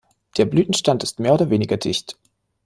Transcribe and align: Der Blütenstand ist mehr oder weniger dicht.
Der 0.37 0.45
Blütenstand 0.45 1.03
ist 1.03 1.19
mehr 1.19 1.35
oder 1.35 1.51
weniger 1.51 1.77
dicht. 1.77 2.17